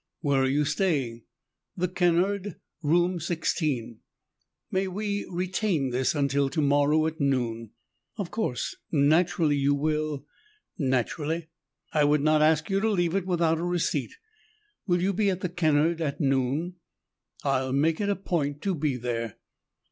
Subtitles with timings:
[0.21, 1.25] "Where are you staying?"
[1.77, 2.55] "The Kennard.
[2.81, 3.99] Room sixteen."
[4.71, 7.73] "May we retain this until tomorrow at noon?"
[8.17, 10.25] "Of course, naturally you will"
[10.95, 11.49] "Naturally.
[11.93, 14.15] I would not ask you to leave it without a receipt.
[14.87, 16.77] Will you be at the Kennard at noon?"
[17.43, 19.37] "I'll make it a point to be there."